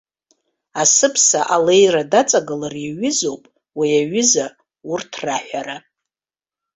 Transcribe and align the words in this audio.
Асыԥса 0.81 1.41
алеира 1.55 2.03
даҵагылар 2.11 2.75
иаҩызоуп 2.79 3.43
уи 3.77 3.89
аҩыза 4.01 4.45
урҭ 4.91 5.11
раҳәара. 5.25 5.77